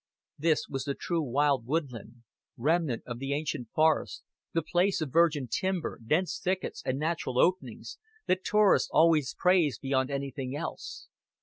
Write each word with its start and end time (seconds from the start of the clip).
This 0.39 0.67
was 0.67 0.85
the 0.85 0.95
true 0.95 1.21
wild 1.21 1.67
woodland, 1.67 2.23
remnant 2.57 3.03
of 3.05 3.19
the 3.19 3.33
ancient 3.33 3.69
forest, 3.69 4.23
the 4.51 4.63
place 4.63 4.99
of 4.99 5.11
virgin 5.13 5.47
timber, 5.47 5.99
dense 6.03 6.39
thickets, 6.39 6.81
and 6.83 6.97
natural 6.97 7.37
openings, 7.37 7.99
that 8.25 8.43
tourists 8.43 8.89
always 8.91 9.35
praised 9.37 9.79
beyond 9.79 10.09
anything 10.09 10.55
else. 10.55 11.07